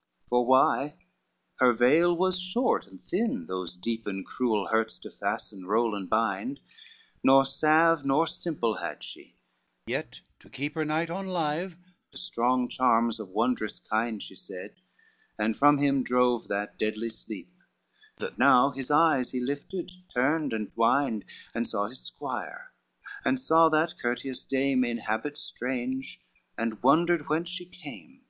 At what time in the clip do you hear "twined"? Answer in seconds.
20.72-21.26